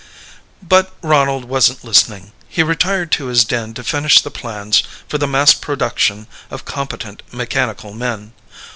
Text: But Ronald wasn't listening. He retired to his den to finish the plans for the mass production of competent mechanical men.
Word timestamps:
But 0.67 0.95
Ronald 1.03 1.45
wasn't 1.45 1.83
listening. 1.83 2.31
He 2.49 2.63
retired 2.63 3.11
to 3.11 3.27
his 3.27 3.45
den 3.45 3.75
to 3.75 3.83
finish 3.83 4.19
the 4.19 4.31
plans 4.31 4.81
for 5.07 5.19
the 5.19 5.27
mass 5.27 5.53
production 5.53 6.25
of 6.49 6.65
competent 6.65 7.21
mechanical 7.31 7.93
men. 7.93 8.33